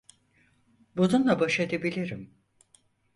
Bununla 0.97 1.39
baş 1.39 1.59
edebilirim. 1.59 2.33